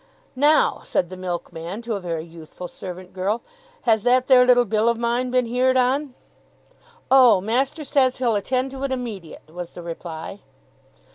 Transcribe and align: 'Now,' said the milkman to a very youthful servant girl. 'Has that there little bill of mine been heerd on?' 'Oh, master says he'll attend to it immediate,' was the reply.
'Now,' 0.35 0.81
said 0.83 1.09
the 1.11 1.15
milkman 1.15 1.83
to 1.83 1.93
a 1.93 1.99
very 1.99 2.23
youthful 2.25 2.67
servant 2.67 3.13
girl. 3.13 3.43
'Has 3.83 4.01
that 4.01 4.25
there 4.25 4.43
little 4.47 4.65
bill 4.65 4.89
of 4.89 4.97
mine 4.97 5.29
been 5.29 5.45
heerd 5.45 5.77
on?' 5.77 6.15
'Oh, 7.11 7.39
master 7.39 7.83
says 7.83 8.17
he'll 8.17 8.33
attend 8.35 8.71
to 8.71 8.83
it 8.83 8.91
immediate,' 8.91 9.53
was 9.53 9.73
the 9.73 9.83
reply. 9.83 10.39